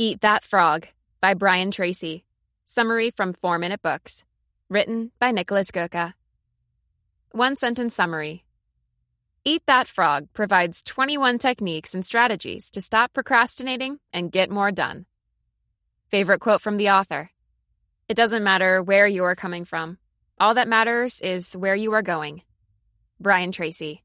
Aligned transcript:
Eat 0.00 0.20
That 0.20 0.44
Frog 0.44 0.86
by 1.20 1.34
Brian 1.34 1.72
Tracy. 1.72 2.24
Summary 2.64 3.10
from 3.10 3.32
4 3.32 3.58
Minute 3.58 3.82
Books. 3.82 4.22
Written 4.70 5.10
by 5.18 5.32
Niklas 5.32 5.72
Göke. 5.72 6.14
One 7.32 7.56
sentence 7.56 7.96
summary 7.96 8.44
Eat 9.44 9.62
That 9.66 9.88
Frog 9.88 10.28
provides 10.34 10.84
21 10.84 11.38
techniques 11.38 11.94
and 11.94 12.06
strategies 12.06 12.70
to 12.70 12.80
stop 12.80 13.12
procrastinating 13.12 13.98
and 14.12 14.30
get 14.30 14.52
more 14.52 14.70
done. 14.70 15.06
Favorite 16.06 16.38
quote 16.38 16.60
from 16.60 16.76
the 16.76 16.90
author 16.90 17.30
It 18.08 18.14
doesn't 18.14 18.44
matter 18.44 18.80
where 18.80 19.08
you 19.08 19.24
are 19.24 19.34
coming 19.34 19.64
from, 19.64 19.98
all 20.38 20.54
that 20.54 20.68
matters 20.68 21.20
is 21.20 21.56
where 21.56 21.74
you 21.74 21.92
are 21.94 22.02
going. 22.02 22.42
Brian 23.18 23.50
Tracy. 23.50 24.04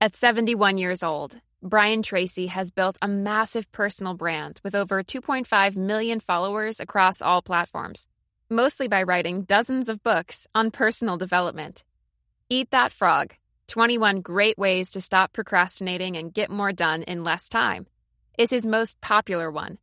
At 0.00 0.14
71 0.14 0.78
years 0.78 1.02
old, 1.02 1.38
Brian 1.62 2.00
Tracy 2.00 2.46
has 2.46 2.70
built 2.70 2.96
a 3.02 3.08
massive 3.08 3.70
personal 3.70 4.14
brand 4.14 4.58
with 4.64 4.74
over 4.74 5.02
2.5 5.02 5.76
million 5.76 6.18
followers 6.18 6.80
across 6.80 7.20
all 7.20 7.42
platforms, 7.42 8.06
mostly 8.48 8.88
by 8.88 9.02
writing 9.02 9.42
dozens 9.42 9.90
of 9.90 10.02
books 10.02 10.46
on 10.54 10.70
personal 10.70 11.18
development. 11.18 11.84
Eat 12.48 12.70
That 12.70 12.92
Frog 12.92 13.34
21 13.68 14.22
Great 14.22 14.56
Ways 14.56 14.90
to 14.92 15.02
Stop 15.02 15.34
Procrastinating 15.34 16.16
and 16.16 16.32
Get 16.32 16.50
More 16.50 16.72
Done 16.72 17.02
in 17.02 17.24
Less 17.24 17.46
Time 17.50 17.86
is 18.38 18.48
his 18.48 18.64
most 18.64 18.98
popular 19.02 19.50
one, 19.50 19.76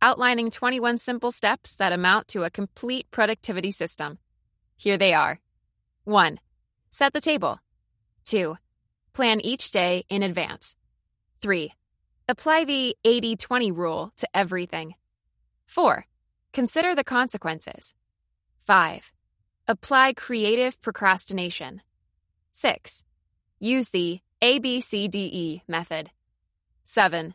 outlining 0.00 0.50
21 0.50 0.98
simple 0.98 1.32
steps 1.32 1.74
that 1.76 1.92
amount 1.92 2.28
to 2.28 2.44
a 2.44 2.50
complete 2.50 3.10
productivity 3.10 3.72
system. 3.72 4.18
Here 4.76 4.96
they 4.96 5.12
are 5.12 5.40
1. 6.04 6.38
Set 6.90 7.12
the 7.12 7.20
table. 7.20 7.58
2. 8.24 8.56
Plan 9.12 9.40
each 9.40 9.72
day 9.72 10.04
in 10.08 10.22
advance. 10.22 10.76
3. 11.44 11.74
Apply 12.26 12.64
the 12.64 12.96
80 13.04 13.36
20 13.36 13.70
rule 13.70 14.12
to 14.16 14.26
everything. 14.32 14.94
4. 15.66 16.06
Consider 16.54 16.94
the 16.94 17.04
consequences. 17.04 17.92
5. 18.60 19.12
Apply 19.68 20.14
creative 20.14 20.80
procrastination. 20.80 21.82
6. 22.52 23.04
Use 23.60 23.90
the 23.90 24.20
ABCDE 24.40 25.60
method. 25.68 26.10
7. 26.84 27.34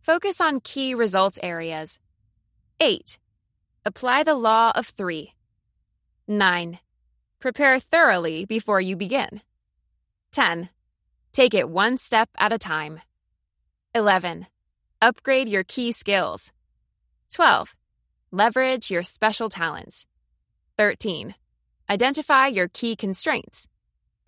Focus 0.00 0.40
on 0.40 0.60
key 0.60 0.94
results 0.94 1.40
areas. 1.42 1.98
8. 2.78 3.18
Apply 3.84 4.22
the 4.22 4.36
law 4.36 4.70
of 4.76 4.86
3. 4.86 5.34
9. 6.28 6.78
Prepare 7.40 7.80
thoroughly 7.80 8.44
before 8.44 8.80
you 8.80 8.94
begin. 8.94 9.40
10. 10.30 10.68
Take 11.32 11.54
it 11.54 11.68
one 11.68 11.98
step 11.98 12.28
at 12.38 12.52
a 12.52 12.58
time. 12.58 13.00
11. 13.92 14.46
Upgrade 15.02 15.48
your 15.48 15.64
key 15.64 15.90
skills. 15.90 16.52
12. 17.34 17.74
Leverage 18.30 18.88
your 18.88 19.02
special 19.02 19.48
talents. 19.48 20.06
13. 20.78 21.34
Identify 21.88 22.46
your 22.46 22.68
key 22.68 22.94
constraints. 22.94 23.66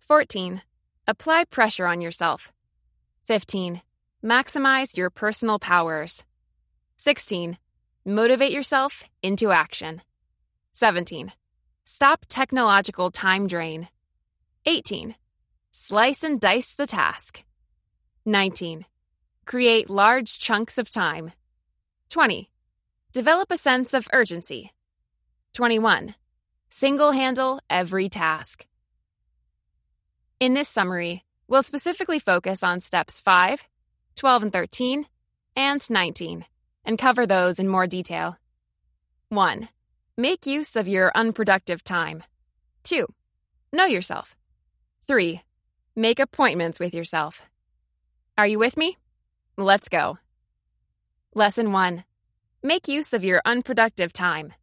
14. 0.01 0.63
Apply 1.07 1.45
pressure 1.45 1.87
on 1.87 2.01
yourself. 2.01 2.51
15. 3.25 3.83
Maximize 4.25 4.97
your 4.97 5.11
personal 5.11 5.61
powers. 5.61 6.25
16. 6.97 7.57
Motivate 8.05 8.51
yourself 8.51 9.05
into 9.23 9.53
action. 9.53 10.03
17. 10.73 11.31
Stop 11.85 12.27
technological 12.29 13.13
time 13.13 13.47
drain. 13.47 13.87
18. 14.67 15.15
Slice 15.71 16.25
and 16.25 16.41
dice 16.41 16.75
the 16.75 16.87
task. 16.89 17.45
19. 18.27 18.87
Create 19.47 19.91
large 19.91 20.39
chunks 20.39 20.79
of 20.79 20.91
time. 20.91 21.33
20. 22.11 22.51
Develop 23.13 23.51
a 23.51 23.57
sense 23.57 23.93
of 23.93 24.09
urgency. 24.13 24.73
21. 25.55 26.15
Single 26.69 27.13
handle 27.13 27.61
every 27.69 28.09
task. 28.09 28.67
In 30.41 30.55
this 30.55 30.69
summary, 30.69 31.25
we'll 31.47 31.63
specifically 31.63 32.19
focus 32.19 32.63
on 32.63 32.81
steps 32.81 33.19
5, 33.21 33.65
12 34.17 34.43
and 34.45 34.53
13, 34.53 35.07
and 35.55 35.91
19, 35.91 36.45
and 36.85 36.99
cover 36.99 37.27
those 37.27 37.59
in 37.59 37.69
more 37.69 37.87
detail. 37.87 38.39
1. 39.29 39.69
Make 40.17 40.47
use 40.47 40.77
of 40.77 40.89
your 40.89 41.13
unproductive 41.15 41.85
time. 41.85 42.23
2. 42.85 43.07
Know 43.73 43.87
yourself. 43.87 44.37
3. 45.07 45.43
Make 45.95 46.19
appointments 46.19 46.81
with 46.81 46.95
yourself. 46.95 47.51
Are 48.39 48.47
you 48.47 48.59
with 48.59 48.77
me? 48.77 48.97
Let's 49.59 49.91
go. 49.91 50.17
Lesson 51.35 51.73
1 51.73 52.05
Make 52.63 52.89
use 52.89 53.13
of 53.13 53.23
your 53.23 53.43
unproductive 53.45 54.11
time. 54.11 54.55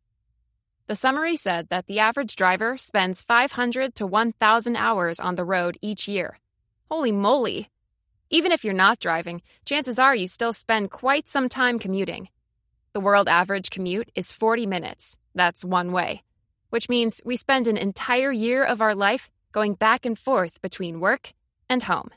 The 0.88 0.96
summary 0.96 1.36
said 1.36 1.70
that 1.70 1.86
the 1.86 2.00
average 2.00 2.36
driver 2.36 2.76
spends 2.76 3.22
500 3.22 3.94
to 3.94 4.08
1,000 4.08 4.76
hours 4.76 5.20
on 5.20 5.36
the 5.36 5.46
road 5.46 5.78
each 5.84 6.08
year. 6.08 6.40
Holy 6.90 7.12
moly! 7.12 7.70
Even 8.32 8.52
if 8.52 8.64
you're 8.64 8.74
not 8.74 9.00
driving, 9.00 9.44
chances 9.64 10.00
are 10.00 10.16
you 10.16 10.26
still 10.26 10.54
spend 10.54 10.90
quite 10.90 11.30
some 11.30 11.50
time 11.50 11.78
commuting. 11.78 12.30
The 12.94 13.00
world 13.00 13.28
average 13.28 13.70
commute 13.70 14.10
is 14.16 14.32
40 14.32 14.66
minutes. 14.66 15.20
That's 15.36 15.64
one 15.64 15.92
way, 15.92 16.24
which 16.72 16.90
means 16.90 17.22
we 17.24 17.38
spend 17.38 17.68
an 17.68 17.78
entire 17.78 18.32
year 18.32 18.64
of 18.64 18.82
our 18.82 18.96
life 18.96 19.30
going 19.52 19.76
back 19.76 20.08
and 20.08 20.18
forth 20.18 20.60
between 20.64 21.00
work 21.00 21.34
and 21.70 21.84
home. 21.84 22.10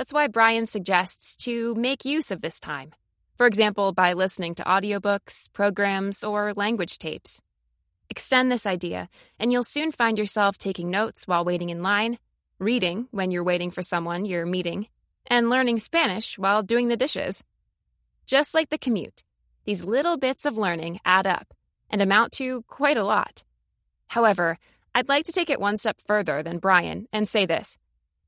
That's 0.00 0.14
why 0.14 0.28
Brian 0.28 0.64
suggests 0.64 1.36
to 1.44 1.74
make 1.74 2.06
use 2.06 2.30
of 2.30 2.40
this 2.40 2.58
time, 2.58 2.94
for 3.36 3.46
example, 3.46 3.92
by 3.92 4.14
listening 4.14 4.54
to 4.54 4.62
audiobooks, 4.62 5.52
programs, 5.52 6.24
or 6.24 6.54
language 6.54 6.96
tapes. 6.96 7.42
Extend 8.08 8.50
this 8.50 8.64
idea, 8.64 9.10
and 9.38 9.52
you'll 9.52 9.62
soon 9.62 9.92
find 9.92 10.16
yourself 10.16 10.56
taking 10.56 10.90
notes 10.90 11.28
while 11.28 11.44
waiting 11.44 11.68
in 11.68 11.82
line, 11.82 12.18
reading 12.58 13.08
when 13.10 13.30
you're 13.30 13.44
waiting 13.44 13.70
for 13.70 13.82
someone 13.82 14.24
you're 14.24 14.46
meeting, 14.46 14.86
and 15.26 15.50
learning 15.50 15.78
Spanish 15.78 16.38
while 16.38 16.62
doing 16.62 16.88
the 16.88 16.96
dishes. 16.96 17.44
Just 18.24 18.54
like 18.54 18.70
the 18.70 18.78
commute, 18.78 19.22
these 19.66 19.84
little 19.84 20.16
bits 20.16 20.46
of 20.46 20.56
learning 20.56 21.00
add 21.04 21.26
up 21.26 21.52
and 21.90 22.00
amount 22.00 22.32
to 22.32 22.62
quite 22.68 22.96
a 22.96 23.04
lot. 23.04 23.44
However, 24.08 24.56
I'd 24.94 25.10
like 25.10 25.26
to 25.26 25.32
take 25.32 25.50
it 25.50 25.60
one 25.60 25.76
step 25.76 26.00
further 26.06 26.42
than 26.42 26.56
Brian 26.56 27.06
and 27.12 27.28
say 27.28 27.44
this 27.44 27.76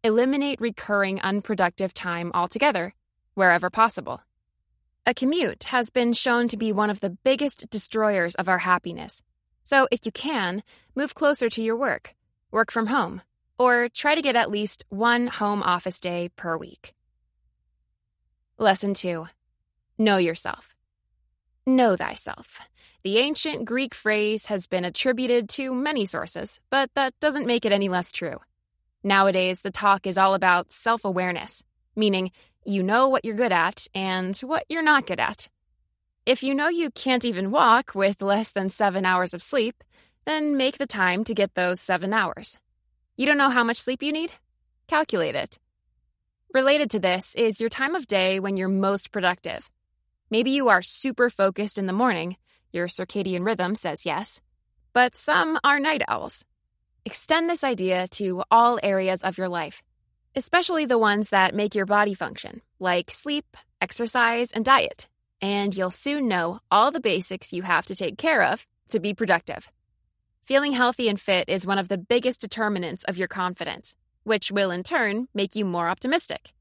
Eliminate 0.04 0.60
recurring 0.60 1.20
unproductive 1.20 1.94
time 1.94 2.32
altogether, 2.34 2.92
wherever 3.34 3.70
possible. 3.70 4.20
A 5.06 5.14
commute 5.14 5.62
has 5.64 5.90
been 5.90 6.12
shown 6.12 6.48
to 6.48 6.56
be 6.56 6.72
one 6.72 6.90
of 6.90 6.98
the 6.98 7.16
biggest 7.22 7.70
destroyers 7.70 8.34
of 8.34 8.48
our 8.48 8.58
happiness. 8.58 9.22
So, 9.62 9.86
if 9.92 10.04
you 10.04 10.10
can, 10.10 10.64
move 10.96 11.14
closer 11.14 11.48
to 11.50 11.62
your 11.62 11.76
work, 11.76 12.16
work 12.50 12.72
from 12.72 12.88
home, 12.88 13.22
or 13.60 13.88
try 13.88 14.16
to 14.16 14.22
get 14.22 14.34
at 14.34 14.50
least 14.50 14.84
one 14.88 15.28
home 15.28 15.62
office 15.62 16.00
day 16.00 16.30
per 16.34 16.56
week. 16.56 16.94
Lesson 18.58 18.94
2 18.94 19.26
Know 19.98 20.16
yourself. 20.16 20.74
Know 21.64 21.94
thyself. 21.94 22.60
The 23.04 23.18
ancient 23.18 23.66
Greek 23.66 23.94
phrase 23.94 24.46
has 24.46 24.66
been 24.66 24.84
attributed 24.84 25.48
to 25.50 25.72
many 25.72 26.06
sources, 26.06 26.58
but 26.70 26.90
that 26.94 27.14
doesn't 27.20 27.46
make 27.46 27.64
it 27.64 27.70
any 27.70 27.88
less 27.88 28.10
true. 28.10 28.40
Nowadays, 29.04 29.62
the 29.62 29.70
talk 29.70 30.06
is 30.06 30.16
all 30.16 30.34
about 30.34 30.70
self 30.70 31.04
awareness, 31.04 31.62
meaning 31.96 32.30
you 32.64 32.82
know 32.82 33.08
what 33.08 33.24
you're 33.24 33.34
good 33.34 33.52
at 33.52 33.86
and 33.94 34.36
what 34.38 34.64
you're 34.68 34.82
not 34.82 35.06
good 35.06 35.18
at. 35.18 35.48
If 36.24 36.44
you 36.44 36.54
know 36.54 36.68
you 36.68 36.90
can't 36.90 37.24
even 37.24 37.50
walk 37.50 37.96
with 37.96 38.22
less 38.22 38.52
than 38.52 38.68
seven 38.68 39.04
hours 39.04 39.34
of 39.34 39.42
sleep, 39.42 39.82
then 40.24 40.56
make 40.56 40.78
the 40.78 40.86
time 40.86 41.24
to 41.24 41.34
get 41.34 41.54
those 41.54 41.80
seven 41.80 42.12
hours. 42.12 42.56
You 43.16 43.26
don't 43.26 43.38
know 43.38 43.50
how 43.50 43.64
much 43.64 43.78
sleep 43.78 44.02
you 44.02 44.12
need? 44.12 44.32
Calculate 44.86 45.34
it. 45.34 45.58
Related 46.54 46.90
to 46.90 47.00
this 47.00 47.34
is 47.34 47.60
your 47.60 47.70
time 47.70 47.96
of 47.96 48.06
day 48.06 48.38
when 48.38 48.56
you're 48.56 48.68
most 48.68 49.10
productive. 49.10 49.68
Maybe 50.30 50.52
you 50.52 50.68
are 50.68 50.82
super 50.82 51.28
focused 51.28 51.76
in 51.76 51.86
the 51.86 51.92
morning, 51.92 52.36
your 52.72 52.86
circadian 52.86 53.44
rhythm 53.44 53.74
says 53.74 54.06
yes, 54.06 54.40
but 54.92 55.16
some 55.16 55.58
are 55.64 55.80
night 55.80 56.02
owls. 56.06 56.44
Extend 57.04 57.50
this 57.50 57.64
idea 57.64 58.06
to 58.08 58.44
all 58.48 58.78
areas 58.80 59.24
of 59.24 59.36
your 59.36 59.48
life, 59.48 59.82
especially 60.36 60.86
the 60.86 60.98
ones 60.98 61.30
that 61.30 61.52
make 61.52 61.74
your 61.74 61.84
body 61.84 62.14
function, 62.14 62.62
like 62.78 63.10
sleep, 63.10 63.56
exercise, 63.80 64.52
and 64.52 64.64
diet, 64.64 65.08
and 65.40 65.76
you'll 65.76 65.90
soon 65.90 66.28
know 66.28 66.60
all 66.70 66.92
the 66.92 67.00
basics 67.00 67.52
you 67.52 67.62
have 67.62 67.86
to 67.86 67.96
take 67.96 68.18
care 68.18 68.44
of 68.44 68.68
to 68.90 69.00
be 69.00 69.14
productive. 69.14 69.68
Feeling 70.44 70.74
healthy 70.74 71.08
and 71.08 71.20
fit 71.20 71.48
is 71.48 71.66
one 71.66 71.78
of 71.78 71.88
the 71.88 71.98
biggest 71.98 72.40
determinants 72.40 73.02
of 73.04 73.18
your 73.18 73.28
confidence, 73.28 73.96
which 74.22 74.52
will 74.52 74.70
in 74.70 74.84
turn 74.84 75.26
make 75.34 75.56
you 75.56 75.64
more 75.64 75.88
optimistic. 75.88 76.52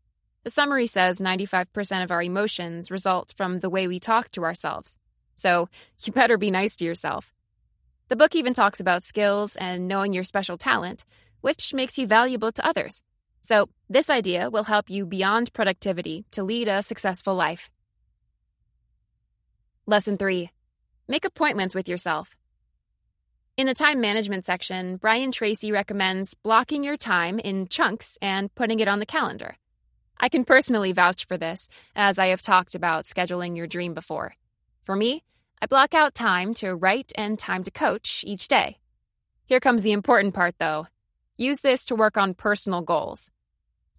The 0.43 0.49
summary 0.49 0.87
says 0.87 1.21
95% 1.21 2.03
of 2.03 2.09
our 2.09 2.23
emotions 2.23 2.89
result 2.89 3.31
from 3.37 3.59
the 3.59 3.69
way 3.69 3.87
we 3.87 3.99
talk 3.99 4.31
to 4.31 4.43
ourselves. 4.43 4.97
So 5.35 5.69
you 6.03 6.11
better 6.11 6.39
be 6.39 6.49
nice 6.49 6.75
to 6.77 6.85
yourself. 6.85 7.31
The 8.11 8.17
book 8.17 8.35
even 8.35 8.53
talks 8.53 8.81
about 8.81 9.03
skills 9.03 9.55
and 9.55 9.87
knowing 9.87 10.11
your 10.11 10.25
special 10.25 10.57
talent, 10.57 11.05
which 11.39 11.73
makes 11.73 11.97
you 11.97 12.05
valuable 12.05 12.51
to 12.51 12.67
others. 12.67 13.01
So, 13.41 13.69
this 13.89 14.09
idea 14.09 14.49
will 14.49 14.65
help 14.65 14.89
you 14.89 15.05
beyond 15.05 15.53
productivity 15.53 16.25
to 16.31 16.43
lead 16.43 16.67
a 16.67 16.81
successful 16.81 17.35
life. 17.35 17.69
Lesson 19.85 20.17
3 20.17 20.49
Make 21.07 21.23
appointments 21.23 21.73
with 21.73 21.87
yourself. 21.87 22.35
In 23.55 23.65
the 23.65 23.73
time 23.73 24.01
management 24.01 24.43
section, 24.43 24.97
Brian 24.97 25.31
Tracy 25.31 25.71
recommends 25.71 26.33
blocking 26.33 26.83
your 26.83 26.97
time 26.97 27.39
in 27.39 27.69
chunks 27.69 28.17
and 28.21 28.53
putting 28.55 28.81
it 28.81 28.89
on 28.89 28.99
the 28.99 29.05
calendar. 29.05 29.55
I 30.19 30.27
can 30.27 30.43
personally 30.43 30.91
vouch 30.91 31.27
for 31.27 31.37
this, 31.37 31.69
as 31.95 32.19
I 32.19 32.25
have 32.25 32.41
talked 32.41 32.75
about 32.75 33.05
scheduling 33.05 33.55
your 33.55 33.67
dream 33.67 33.93
before. 33.93 34.35
For 34.83 34.97
me, 34.97 35.23
I 35.63 35.67
block 35.67 35.93
out 35.93 36.15
time 36.15 36.55
to 36.55 36.73
write 36.73 37.11
and 37.13 37.37
time 37.37 37.63
to 37.65 37.69
coach 37.71 38.23
each 38.25 38.47
day. 38.47 38.79
Here 39.45 39.59
comes 39.59 39.83
the 39.83 39.91
important 39.91 40.33
part, 40.33 40.55
though. 40.57 40.87
Use 41.37 41.59
this 41.59 41.85
to 41.85 41.95
work 41.95 42.17
on 42.17 42.33
personal 42.33 42.81
goals. 42.81 43.29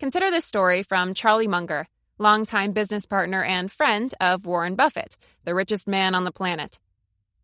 Consider 0.01 0.29
this 0.29 0.45
story 0.45 0.83
from 0.83 1.15
Charlie 1.15 1.47
Munger, 1.47 1.87
longtime 2.19 2.73
business 2.73 3.07
partner 3.07 3.45
and 3.45 3.71
friend 3.71 4.13
of 4.21 4.45
Warren 4.45 4.75
Buffett, 4.75 5.17
the 5.45 5.55
richest 5.55 5.87
man 5.87 6.17
on 6.17 6.25
the 6.25 6.33
planet. 6.33 6.81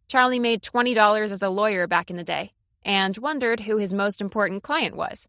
Charlie 0.08 0.40
made 0.40 0.62
$20 0.62 1.30
as 1.30 1.42
a 1.42 1.48
lawyer 1.48 1.86
back 1.86 2.10
in 2.10 2.16
the 2.16 2.24
day 2.24 2.54
and 2.82 3.16
wondered 3.18 3.60
who 3.60 3.76
his 3.76 3.92
most 3.92 4.20
important 4.20 4.64
client 4.64 4.96
was. 4.96 5.28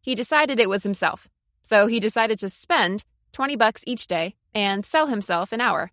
He 0.00 0.16
decided 0.16 0.58
it 0.58 0.68
was 0.68 0.82
himself, 0.82 1.28
so 1.62 1.86
he 1.86 2.00
decided 2.00 2.40
to 2.40 2.48
spend 2.48 3.04
20 3.30 3.54
bucks 3.54 3.84
each 3.86 4.08
day 4.08 4.34
and 4.52 4.84
sell 4.84 5.06
himself 5.06 5.52
an 5.52 5.60
hour. 5.60 5.92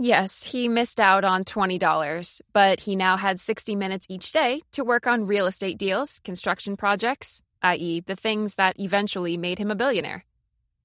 Yes, 0.00 0.44
he 0.44 0.68
missed 0.68 1.00
out 1.00 1.24
on 1.24 1.44
$20, 1.44 2.40
but 2.52 2.78
he 2.78 2.94
now 2.94 3.16
had 3.16 3.40
60 3.40 3.74
minutes 3.74 4.06
each 4.08 4.30
day 4.30 4.60
to 4.72 4.84
work 4.84 5.08
on 5.08 5.26
real 5.26 5.46
estate 5.46 5.76
deals, 5.76 6.20
construction 6.20 6.76
projects, 6.76 7.42
i.e., 7.62 8.00
the 8.00 8.14
things 8.14 8.54
that 8.54 8.78
eventually 8.78 9.36
made 9.36 9.58
him 9.58 9.72
a 9.72 9.74
billionaire. 9.74 10.24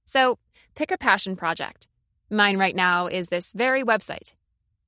So, 0.03 0.39
pick 0.73 0.89
a 0.89 0.97
passion 0.97 1.35
project. 1.35 1.87
Mine 2.31 2.57
right 2.57 2.75
now 2.75 3.05
is 3.05 3.27
this 3.29 3.53
very 3.53 3.83
website. 3.83 4.33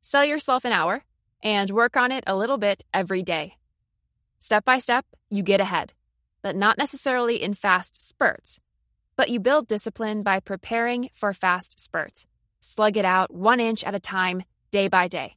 Sell 0.02 0.26
yourself 0.26 0.66
an 0.66 0.72
hour 0.72 1.04
and 1.44 1.70
work 1.70 1.96
on 1.96 2.12
it 2.12 2.24
a 2.26 2.36
little 2.36 2.58
bit 2.58 2.84
every 2.92 3.22
day. 3.22 3.58
Step 4.40 4.66
by 4.66 4.80
step, 4.80 5.06
you 5.30 5.44
get 5.44 5.62
ahead, 5.62 5.94
but 6.42 6.56
not 6.56 6.80
necessarily 6.80 7.44
in 7.44 7.54
fast 7.54 8.02
spurts. 8.02 8.60
But 9.16 9.30
you 9.30 9.40
build 9.40 9.68
discipline 9.68 10.24
by 10.24 10.40
preparing 10.40 11.10
for 11.14 11.32
fast 11.32 11.80
spurts. 11.80 12.26
Slug 12.68 12.98
it 12.98 13.06
out 13.06 13.32
one 13.32 13.60
inch 13.60 13.84
at 13.84 13.94
a 13.94 14.00
time, 14.00 14.42
day 14.72 14.88
by 14.88 15.08
day. 15.08 15.36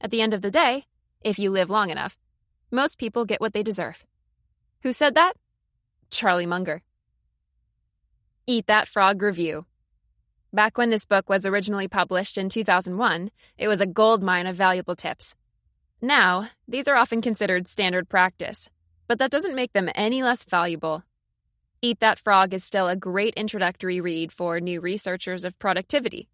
At 0.00 0.12
the 0.12 0.22
end 0.22 0.32
of 0.32 0.40
the 0.40 0.52
day, 0.52 0.84
if 1.20 1.36
you 1.36 1.50
live 1.50 1.68
long 1.68 1.90
enough, 1.90 2.16
most 2.70 2.96
people 2.96 3.24
get 3.24 3.40
what 3.40 3.52
they 3.52 3.64
deserve. 3.64 4.04
Who 4.84 4.92
said 4.92 5.16
that? 5.16 5.32
Charlie 6.10 6.46
Munger. 6.46 6.82
Eat 8.46 8.68
That 8.68 8.86
Frog 8.86 9.20
Review. 9.20 9.66
Back 10.52 10.78
when 10.78 10.90
this 10.90 11.06
book 11.06 11.28
was 11.28 11.44
originally 11.44 11.88
published 11.88 12.38
in 12.38 12.48
2001, 12.48 13.32
it 13.58 13.66
was 13.66 13.80
a 13.80 13.86
goldmine 13.86 14.46
of 14.46 14.54
valuable 14.54 14.94
tips. 14.94 15.34
Now, 16.00 16.50
these 16.68 16.86
are 16.86 16.94
often 16.94 17.20
considered 17.20 17.66
standard 17.66 18.08
practice, 18.08 18.68
but 19.08 19.18
that 19.18 19.32
doesn't 19.32 19.56
make 19.56 19.72
them 19.72 19.90
any 19.96 20.22
less 20.22 20.44
valuable. 20.44 21.02
Eat 21.82 21.98
That 21.98 22.20
Frog 22.20 22.54
is 22.54 22.62
still 22.62 22.86
a 22.86 22.94
great 22.94 23.34
introductory 23.34 24.00
read 24.00 24.32
for 24.32 24.60
new 24.60 24.80
researchers 24.80 25.42
of 25.42 25.58
productivity. 25.58 26.28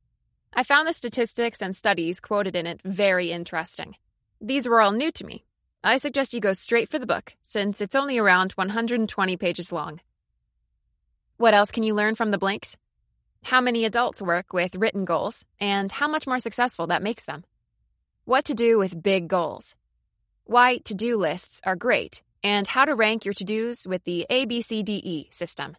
I 0.58 0.62
found 0.62 0.88
the 0.88 0.94
statistics 0.94 1.60
and 1.60 1.76
studies 1.76 2.18
quoted 2.18 2.56
in 2.56 2.66
it 2.66 2.80
very 2.82 3.30
interesting. 3.30 3.94
These 4.40 4.66
were 4.66 4.80
all 4.80 4.92
new 4.92 5.12
to 5.12 5.26
me. 5.26 5.44
I 5.84 5.98
suggest 5.98 6.32
you 6.32 6.40
go 6.40 6.54
straight 6.54 6.88
for 6.88 6.98
the 6.98 7.06
book, 7.06 7.34
since 7.42 7.82
it's 7.82 7.94
only 7.94 8.16
around 8.16 8.52
120 8.52 9.36
pages 9.36 9.70
long. 9.70 10.00
What 11.36 11.52
else 11.52 11.70
can 11.70 11.82
you 11.82 11.94
learn 11.94 12.14
from 12.14 12.30
the 12.30 12.38
blanks? 12.38 12.78
How 13.44 13.60
many 13.60 13.84
adults 13.84 14.22
work 14.22 14.54
with 14.54 14.76
written 14.76 15.04
goals, 15.04 15.44
and 15.60 15.92
how 15.92 16.08
much 16.08 16.26
more 16.26 16.38
successful 16.38 16.86
that 16.86 17.02
makes 17.02 17.26
them. 17.26 17.44
What 18.24 18.46
to 18.46 18.54
do 18.54 18.78
with 18.78 19.02
big 19.02 19.28
goals. 19.28 19.74
Why 20.44 20.78
to 20.78 20.94
do 20.94 21.18
lists 21.18 21.60
are 21.64 21.76
great, 21.76 22.22
and 22.42 22.66
how 22.66 22.86
to 22.86 22.94
rank 22.94 23.26
your 23.26 23.34
to 23.34 23.44
dos 23.44 23.86
with 23.86 24.04
the 24.04 24.24
ABCDE 24.30 25.34
system. 25.34 25.76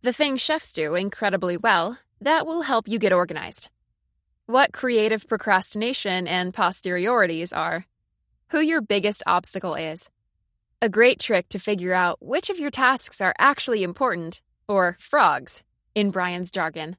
The 0.00 0.14
things 0.14 0.40
chefs 0.40 0.72
do 0.72 0.94
incredibly 0.94 1.58
well 1.58 1.98
that 2.22 2.46
will 2.46 2.62
help 2.62 2.88
you 2.88 2.98
get 2.98 3.12
organized. 3.12 3.68
What 4.50 4.72
creative 4.72 5.28
procrastination 5.28 6.26
and 6.26 6.52
posteriorities 6.52 7.56
are. 7.56 7.86
Who 8.48 8.58
your 8.58 8.80
biggest 8.80 9.22
obstacle 9.24 9.76
is. 9.76 10.08
A 10.82 10.88
great 10.88 11.20
trick 11.20 11.48
to 11.50 11.60
figure 11.60 11.92
out 11.92 12.20
which 12.20 12.50
of 12.50 12.58
your 12.58 12.72
tasks 12.72 13.20
are 13.20 13.32
actually 13.38 13.84
important, 13.84 14.42
or 14.66 14.96
frogs, 14.98 15.62
in 15.94 16.10
Brian's 16.10 16.50
jargon. 16.50 16.96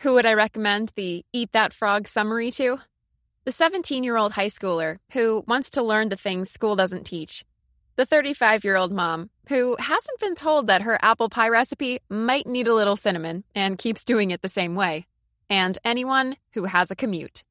Who 0.00 0.12
would 0.12 0.26
I 0.26 0.34
recommend 0.34 0.92
the 0.94 1.24
Eat 1.32 1.52
That 1.52 1.72
Frog 1.72 2.06
summary 2.06 2.50
to? 2.50 2.76
The 3.46 3.52
17 3.52 4.04
year 4.04 4.18
old 4.18 4.32
high 4.32 4.48
schooler 4.48 4.98
who 5.12 5.42
wants 5.48 5.70
to 5.70 5.82
learn 5.82 6.10
the 6.10 6.16
things 6.16 6.50
school 6.50 6.76
doesn't 6.76 7.04
teach. 7.04 7.46
The 7.96 8.04
35 8.04 8.62
year 8.62 8.76
old 8.76 8.92
mom 8.92 9.30
who 9.48 9.74
hasn't 9.78 10.20
been 10.20 10.34
told 10.34 10.66
that 10.66 10.82
her 10.82 10.98
apple 11.00 11.30
pie 11.30 11.48
recipe 11.48 12.00
might 12.10 12.46
need 12.46 12.66
a 12.66 12.74
little 12.74 12.96
cinnamon 12.96 13.42
and 13.54 13.78
keeps 13.78 14.04
doing 14.04 14.32
it 14.32 14.42
the 14.42 14.48
same 14.50 14.74
way. 14.74 15.06
And 15.50 15.76
anyone 15.84 16.36
who 16.54 16.64
has 16.64 16.92
a 16.92 16.96
commute. 16.96 17.42